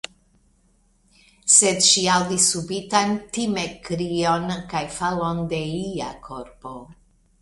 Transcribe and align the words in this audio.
Sed 1.55 1.83
ŝi 1.87 2.05
aŭdis 2.13 2.47
subitan 2.53 3.13
timekkrion, 3.37 4.49
kaj 4.73 4.85
falon 4.97 5.45
de 5.53 5.61
ia 5.83 6.13
korpo. 6.31 6.75